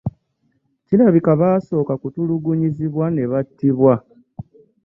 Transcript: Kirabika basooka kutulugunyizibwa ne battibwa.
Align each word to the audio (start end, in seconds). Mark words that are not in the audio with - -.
Kirabika 0.85 1.31
basooka 1.41 1.93
kutulugunyizibwa 2.01 3.05
ne 3.11 3.23
battibwa. 3.31 3.93